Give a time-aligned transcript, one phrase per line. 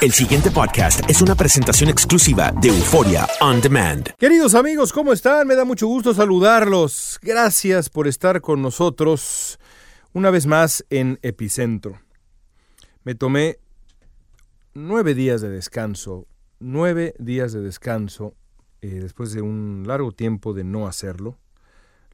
[0.00, 4.10] El siguiente podcast es una presentación exclusiva de Euforia On Demand.
[4.16, 5.48] Queridos amigos, ¿cómo están?
[5.48, 7.18] Me da mucho gusto saludarlos.
[7.20, 9.58] Gracias por estar con nosotros
[10.12, 12.00] una vez más en Epicentro.
[13.02, 13.58] Me tomé
[14.72, 16.28] nueve días de descanso,
[16.60, 18.36] nueve días de descanso
[18.82, 21.40] eh, después de un largo tiempo de no hacerlo.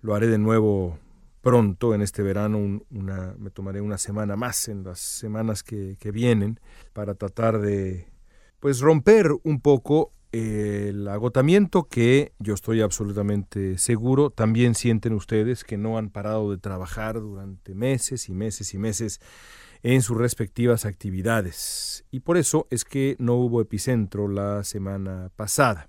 [0.01, 0.99] Lo haré de nuevo
[1.45, 6.11] pronto en este verano, una, me tomaré una semana más en las semanas que, que
[6.11, 6.59] vienen
[6.93, 8.09] para tratar de
[8.59, 15.77] pues romper un poco el agotamiento que yo estoy absolutamente seguro también sienten ustedes que
[15.77, 19.21] no han parado de trabajar durante meses y meses y meses
[19.85, 22.05] en sus respectivas actividades.
[22.11, 25.89] Y por eso es que no hubo epicentro la semana pasada.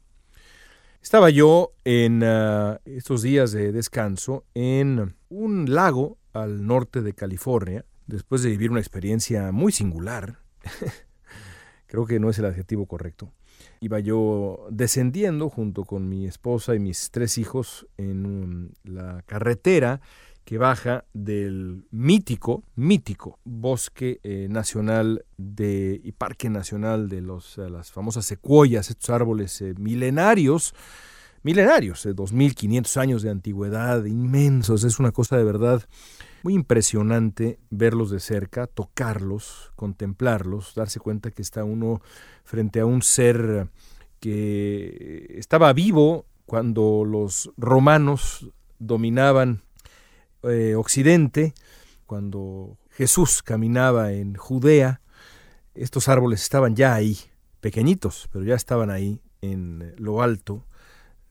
[1.05, 7.85] Estaba yo en ah, estos días de descanso en un lago al norte de California,
[8.07, 10.39] después de vivir una experiencia muy singular.
[11.85, 13.31] Creo que no es el adjetivo correcto.
[13.81, 20.01] Iba yo descendiendo junto con mi esposa y mis tres hijos en la carretera
[20.45, 27.67] que baja del mítico, mítico bosque eh, nacional de, y parque nacional de los, eh,
[27.67, 30.75] las famosas secuoyas, estos árboles eh, milenarios,
[31.41, 35.83] milenarios, de 2.500 años de antigüedad, inmensos, es una cosa de verdad
[36.43, 42.01] muy impresionante verlos de cerca, tocarlos, contemplarlos, darse cuenta que está uno
[42.43, 43.67] frente a un ser
[44.19, 49.63] que estaba vivo cuando los romanos dominaban
[50.49, 51.53] eh, Occidente,
[52.05, 55.01] cuando Jesús caminaba en Judea,
[55.73, 57.17] estos árboles estaban ya ahí,
[57.59, 60.65] pequeñitos, pero ya estaban ahí en lo alto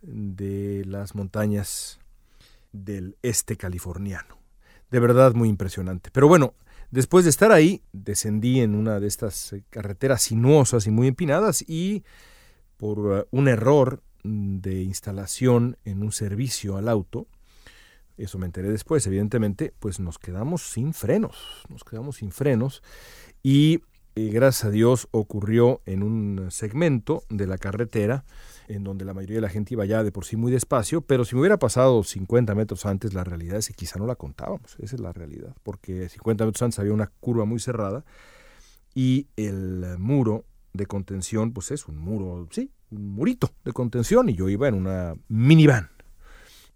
[0.03, 1.99] de las montañas
[2.73, 4.39] del este californiano.
[4.91, 6.11] De verdad muy impresionante.
[6.13, 6.55] Pero bueno,
[6.91, 11.65] después de estar ahí, descendí en una de estas eh, carreteras sinuosas y muy empinadas
[11.67, 12.05] y
[12.77, 17.27] por uh, un error de instalación en un servicio al auto,
[18.17, 22.83] eso me enteré después, evidentemente, pues nos quedamos sin frenos, nos quedamos sin frenos
[23.43, 23.83] y
[24.17, 28.25] eh, gracias a Dios ocurrió en un segmento de la carretera
[28.69, 31.25] en donde la mayoría de la gente iba ya de por sí muy despacio, pero
[31.25, 34.77] si me hubiera pasado 50 metros antes, la realidad es que quizá no la contábamos,
[34.79, 38.05] esa es la realidad, porque 50 metros antes había una curva muy cerrada
[38.95, 44.35] y el muro de contención, pues es un muro, sí, un murito de contención y
[44.35, 45.91] yo iba en una minivan.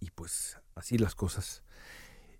[0.00, 1.62] Y pues así las cosas.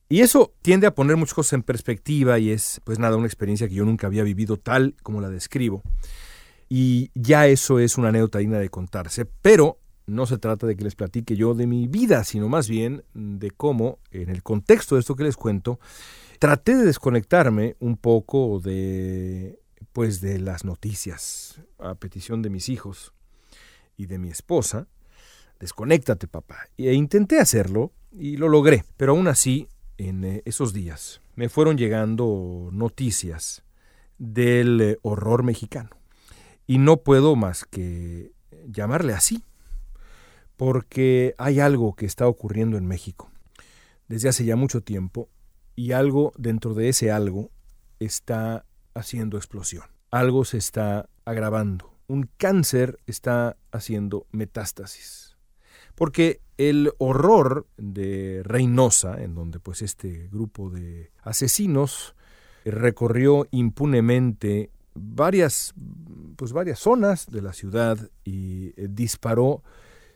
[0.09, 3.69] Y eso tiende a poner muchas cosas en perspectiva y es, pues nada, una experiencia
[3.69, 5.83] que yo nunca había vivido tal como la describo.
[6.69, 10.85] Y ya eso es una anécdota digna de contarse, pero no se trata de que
[10.85, 15.01] les platique yo de mi vida, sino más bien de cómo, en el contexto de
[15.01, 15.79] esto que les cuento,
[16.39, 19.61] traté de desconectarme un poco de,
[19.93, 23.13] pues, de las noticias, a petición de mis hijos
[23.97, 24.89] y de mi esposa.
[25.59, 26.69] Desconéctate, papá.
[26.77, 31.77] E intenté hacerlo, y lo logré, pero aún así, en eh, esos días, me fueron
[31.77, 33.65] llegando noticias
[34.19, 35.91] del eh, horror mexicano.
[36.67, 38.33] Y no puedo más que
[38.69, 39.43] llamarle así,
[40.57, 43.31] porque hay algo que está ocurriendo en México
[44.09, 45.29] desde hace ya mucho tiempo
[45.77, 47.51] y algo dentro de ese algo
[48.01, 48.65] está
[48.95, 49.85] haciendo explosión.
[50.11, 51.95] Algo se está agravando.
[52.09, 55.28] Un cáncer está haciendo metástasis.
[55.99, 62.15] Porque el horror de Reynosa, en donde pues este grupo de asesinos
[62.65, 65.75] recorrió impunemente varias,
[66.37, 69.65] pues varias zonas de la ciudad y eh, disparó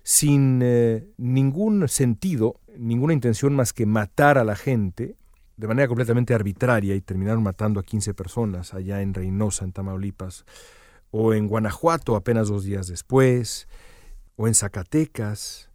[0.05, 5.17] sin eh, ningún sentido, ninguna intención más que matar a la gente
[5.57, 10.45] de manera completamente arbitraria y terminaron matando a 15 personas allá en Reynosa, en Tamaulipas,
[11.11, 13.69] o en Guanajuato apenas dos días después,
[14.37, 15.72] o en Zacatecas,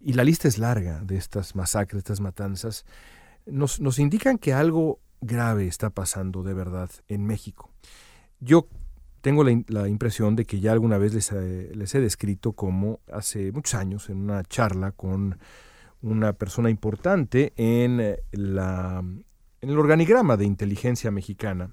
[0.00, 2.84] y la lista es larga de estas masacres, estas matanzas,
[3.46, 7.70] nos, nos indican que algo grave está pasando de verdad en México.
[8.40, 8.66] Yo
[9.20, 13.74] tengo la, impresión de que ya alguna vez les, les, he descrito como hace muchos
[13.74, 15.38] años en una charla con
[16.02, 19.04] una persona importante en, la,
[19.60, 21.70] en el organigrama de inteligencia mexicana,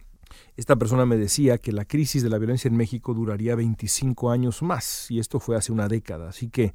[0.57, 4.61] Esta persona me decía que la crisis de la violencia en México duraría 25 años
[4.61, 6.73] más, y esto fue hace una década, así que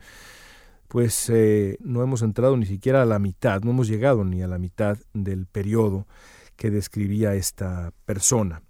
[0.92, 4.46] pues eh, no hemos entrado ni siquiera a la mitad, no hemos llegado ni a
[4.46, 6.06] la mitad del periodo
[6.54, 8.60] que describía esta persona.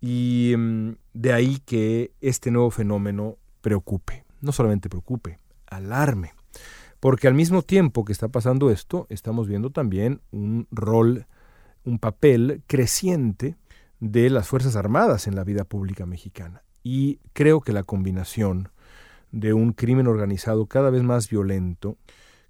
[0.00, 5.38] Y mm, de ahí que este nuevo fenómeno preocupe, no solamente preocupe,
[5.68, 6.32] alarme,
[6.98, 11.26] porque al mismo tiempo que está pasando esto, estamos viendo también un rol,
[11.84, 13.54] un papel creciente
[14.00, 16.64] de las Fuerzas Armadas en la vida pública mexicana.
[16.82, 18.70] Y creo que la combinación
[19.36, 21.98] de un crimen organizado cada vez más violento,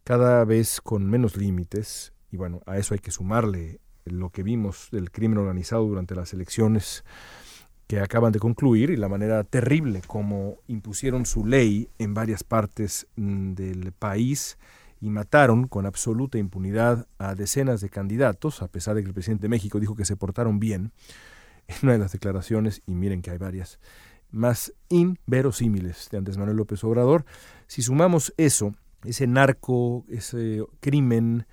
[0.05, 4.89] cada vez con menos límites, y bueno, a eso hay que sumarle lo que vimos
[4.93, 7.05] del crimen organizado durante las elecciones
[7.89, 13.09] que acaban de concluir y la manera terrible como impusieron su ley en varias partes
[13.17, 14.57] mm, del país
[15.01, 19.43] y mataron con absoluta impunidad a decenas de candidatos, a pesar de que el presidente
[19.43, 20.93] de México dijo que se portaron bien
[21.67, 23.81] en una de las declaraciones, y miren que hay varias,
[24.31, 27.25] más inverosímiles de Andrés Manuel López Obrador.
[27.67, 28.75] Si sumamos eso,
[29.05, 31.47] ese narco, ese crimen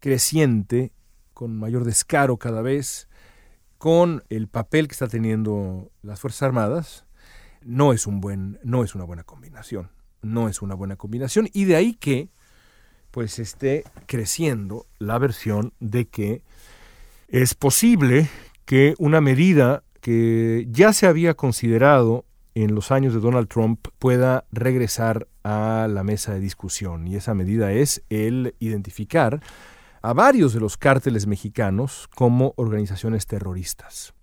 [0.00, 0.92] creciente,
[1.34, 3.08] con mayor descaro cada vez,
[3.78, 7.06] con el papel que está teniendo las Fuerzas Armadas,
[7.62, 9.90] no es un buen, no es una buena combinación.
[10.22, 11.48] No es una buena combinación.
[11.52, 12.30] Y de ahí que
[13.10, 16.42] pues esté creciendo la versión de que
[17.28, 18.28] es posible
[18.64, 24.44] que una medida que ya se había considerado en los años de Donald Trump pueda
[24.52, 27.08] regresar a la mesa de discusión.
[27.08, 29.42] Y esa medida es el identificar
[30.02, 34.14] a varios de los cárteles mexicanos como organizaciones terroristas.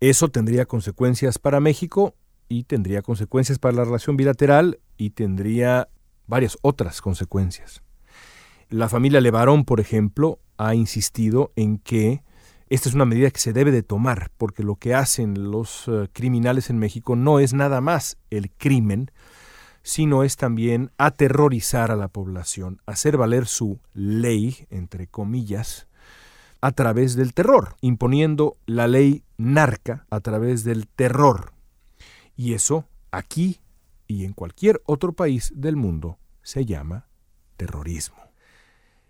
[0.00, 2.14] Eso tendría consecuencias para México
[2.48, 5.90] y tendría consecuencias para la relación bilateral y tendría
[6.26, 7.82] varias otras consecuencias.
[8.70, 12.22] La familia Levarón, por ejemplo, ha insistido en que
[12.68, 16.08] esta es una medida que se debe de tomar, porque lo que hacen los eh,
[16.12, 19.10] criminales en México no es nada más el crimen,
[19.82, 25.86] sino es también aterrorizar a la población, hacer valer su ley, entre comillas,
[26.60, 31.52] a través del terror, imponiendo la ley narca a través del terror.
[32.36, 33.60] Y eso aquí
[34.08, 37.06] y en cualquier otro país del mundo se llama
[37.56, 38.25] terrorismo.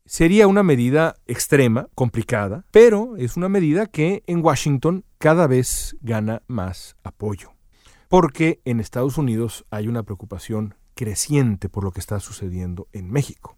[0.06, 6.42] Sería una medida extrema, complicada, pero es una medida que en Washington cada vez gana
[6.46, 7.56] más apoyo
[8.08, 13.56] porque en Estados Unidos hay una preocupación creciente por lo que está sucediendo en México.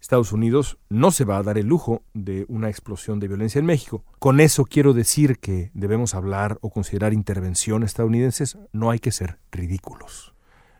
[0.00, 3.64] Estados Unidos no se va a dar el lujo de una explosión de violencia en
[3.64, 4.04] México.
[4.18, 8.58] Con eso quiero decir que debemos hablar o considerar intervenciones estadounidenses.
[8.72, 10.34] No hay que ser ridículos.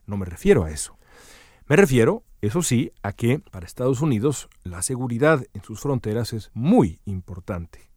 [0.07, 0.99] No me refiero a eso.
[1.67, 6.51] Me refiero, eso sí, a que para Estados Unidos la seguridad en sus fronteras es
[6.53, 7.91] muy importante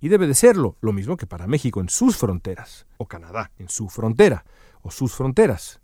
[0.00, 3.68] y debe de serlo, lo mismo que para México en sus fronteras, o Canadá en
[3.68, 4.44] su frontera,
[4.82, 5.80] o sus fronteras.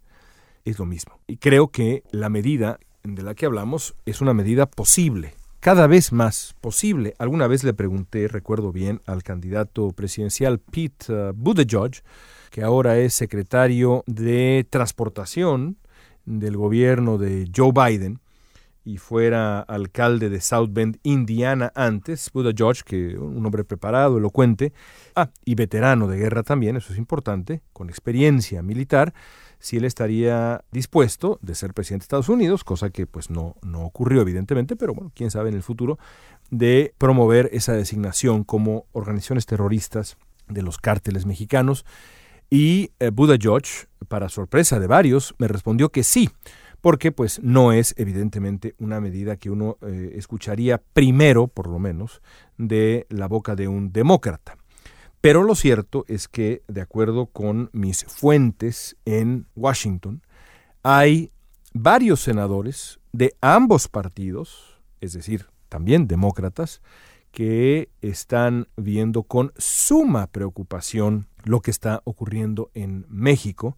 [0.64, 1.20] Es lo mismo.
[1.28, 6.12] Y creo que la medida de la que hablamos es una medida posible, cada vez
[6.12, 7.14] más posible.
[7.18, 12.02] Alguna vez le pregunté, recuerdo bien, al candidato presidencial Pete uh, Buttigieg,
[12.50, 15.78] que ahora es secretario de Transportación
[16.24, 18.20] del gobierno de Joe Biden,
[18.84, 24.72] y fuera alcalde de South Bend, Indiana antes, Buda George, que un hombre preparado, elocuente,
[25.14, 29.14] ah, y veterano de guerra también, eso es importante, con experiencia militar,
[29.60, 33.84] si él estaría dispuesto de ser presidente de Estados Unidos, cosa que pues no, no
[33.84, 36.00] ocurrió evidentemente, pero bueno, quién sabe en el futuro,
[36.50, 40.16] de promover esa designación como organizaciones terroristas
[40.48, 41.86] de los cárteles mexicanos.
[42.54, 46.28] Y eh, Buda George, para sorpresa de varios, me respondió que sí,
[46.82, 52.20] porque pues no es evidentemente una medida que uno eh, escucharía primero, por lo menos,
[52.58, 54.58] de la boca de un demócrata.
[55.22, 60.20] Pero lo cierto es que, de acuerdo con mis fuentes en Washington,
[60.82, 61.32] hay
[61.72, 66.82] varios senadores de ambos partidos, es decir, también demócratas,
[67.30, 73.76] que están viendo con suma preocupación lo que está ocurriendo en México,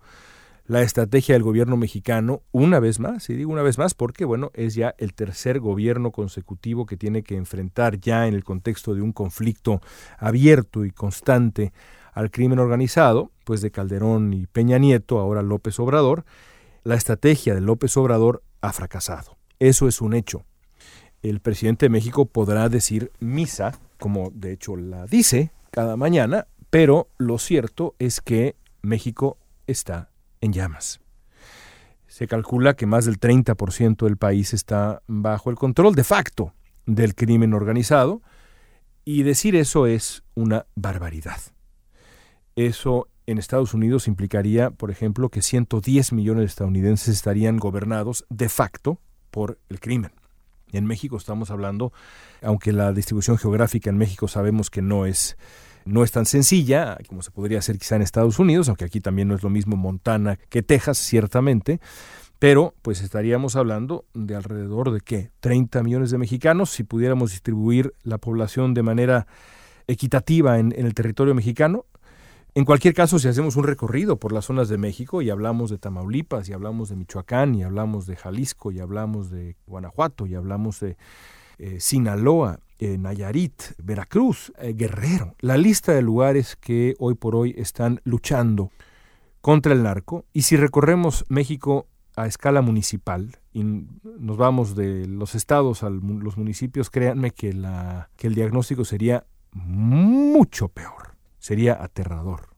[0.67, 4.51] la estrategia del gobierno mexicano una vez más, y digo una vez más porque, bueno,
[4.55, 9.03] es ya el tercer gobierno consecutivo que tiene que enfrentar ya en el contexto de
[9.03, 9.83] un conflicto
[10.19, 11.73] abierto y constante
[12.15, 16.25] al crimen organizado, pues de Calderón y Peña Nieto, ahora López Obrador,
[16.83, 19.37] la estrategia de López Obrador ha fracasado.
[19.59, 20.45] Eso es un hecho.
[21.23, 27.09] El presidente de México podrá decir misa, como de hecho la dice cada mañana, pero
[27.19, 29.39] lo cierto es que México
[29.69, 30.99] está en llamas.
[32.09, 36.53] Se calcula que más del 30% del país está bajo el control de facto
[36.85, 38.23] del crimen organizado
[39.05, 41.39] y decir eso es una barbaridad.
[42.57, 48.49] Eso en Estados Unidos implicaría, por ejemplo, que 110 millones de estadounidenses estarían gobernados de
[48.49, 48.99] facto
[49.31, 50.11] por el crimen.
[50.73, 51.93] En México estamos hablando,
[52.43, 55.37] aunque la distribución geográfica en México sabemos que no es
[55.85, 59.29] no es tan sencilla como se podría hacer quizá en Estados Unidos, aunque aquí también
[59.29, 61.81] no es lo mismo Montana que Texas, ciertamente,
[62.39, 67.95] pero pues estaríamos hablando de alrededor de qué, 30 millones de mexicanos si pudiéramos distribuir
[68.03, 69.27] la población de manera
[69.87, 71.87] equitativa en, en el territorio mexicano,
[72.57, 75.79] en cualquier caso, si hacemos un recorrido por las zonas de México y hablamos de
[75.79, 80.79] Tamaulipas, y hablamos de Michoacán, y hablamos de Jalisco, y hablamos de Guanajuato, y hablamos
[80.79, 80.97] de
[81.59, 87.55] eh, Sinaloa, eh, Nayarit, Veracruz, eh, Guerrero, la lista de lugares que hoy por hoy
[87.57, 88.71] están luchando
[89.41, 95.35] contra el narco, y si recorremos México a escala municipal y nos vamos de los
[95.35, 101.15] estados a los municipios, créanme que, el diagnóstico sería mucho peor.
[101.39, 102.54] Sería aterrador.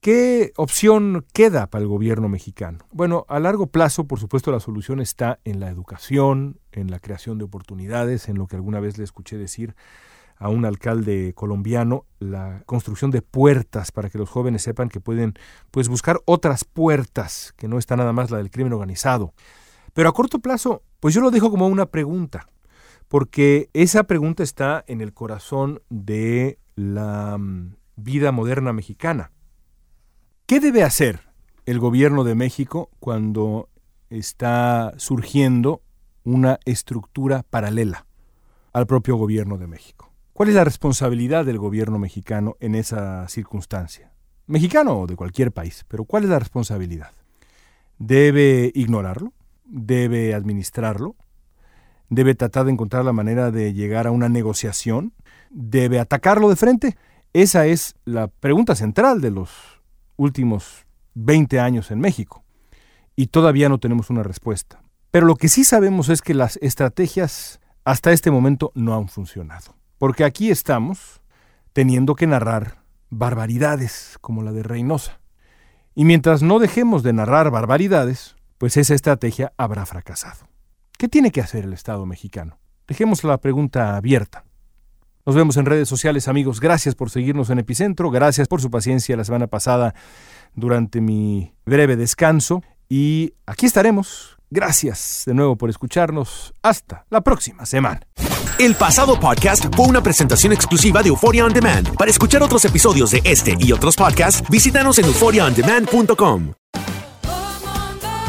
[0.00, 2.78] ¿Qué opción queda para el gobierno mexicano?
[2.92, 7.36] Bueno, a largo plazo, por supuesto, la solución está en la educación, en la creación
[7.38, 9.74] de oportunidades, en lo que alguna vez le escuché decir
[10.36, 15.34] a un alcalde colombiano, la construcción de puertas para que los jóvenes sepan que pueden
[15.72, 19.34] pues buscar otras puertas, que no está nada más la del crimen organizado.
[19.94, 22.48] Pero a corto plazo, pues yo lo dejo como una pregunta,
[23.08, 29.32] porque esa pregunta está en el corazón de la mm, vida moderna mexicana.
[30.48, 31.20] ¿Qué debe hacer
[31.66, 33.68] el gobierno de México cuando
[34.08, 35.82] está surgiendo
[36.24, 38.06] una estructura paralela
[38.72, 40.10] al propio gobierno de México?
[40.32, 44.10] ¿Cuál es la responsabilidad del gobierno mexicano en esa circunstancia?
[44.46, 47.12] Mexicano o de cualquier país, pero ¿cuál es la responsabilidad?
[47.98, 49.34] ¿Debe ignorarlo?
[49.66, 51.14] ¿Debe administrarlo?
[52.08, 55.12] ¿Debe tratar de encontrar la manera de llegar a una negociación
[55.50, 56.96] debe atacarlo de frente?
[57.34, 59.77] Esa es la pregunta central de los
[60.18, 60.84] últimos
[61.14, 62.44] 20 años en México.
[63.16, 64.82] Y todavía no tenemos una respuesta.
[65.10, 69.74] Pero lo que sí sabemos es que las estrategias hasta este momento no han funcionado.
[69.96, 71.22] Porque aquí estamos
[71.72, 75.20] teniendo que narrar barbaridades como la de Reynosa.
[75.94, 80.48] Y mientras no dejemos de narrar barbaridades, pues esa estrategia habrá fracasado.
[80.98, 82.58] ¿Qué tiene que hacer el Estado mexicano?
[82.86, 84.44] Dejemos la pregunta abierta.
[85.28, 86.58] Nos vemos en redes sociales, amigos.
[86.58, 88.10] Gracias por seguirnos en Epicentro.
[88.10, 89.94] Gracias por su paciencia la semana pasada
[90.54, 92.62] durante mi breve descanso.
[92.88, 94.38] Y aquí estaremos.
[94.48, 96.54] Gracias de nuevo por escucharnos.
[96.62, 98.00] Hasta la próxima semana.
[98.58, 101.94] El pasado podcast fue una presentación exclusiva de Euphoria On Demand.
[101.96, 106.54] Para escuchar otros episodios de este y otros podcasts, visítanos en euphoriaondemand.com.